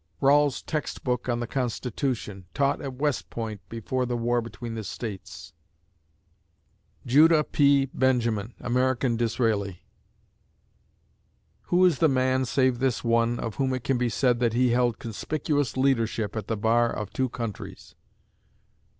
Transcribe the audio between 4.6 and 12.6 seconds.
the States) JUDAH P. BENJAMIN, AMERICAN DISRAELI Who is the man,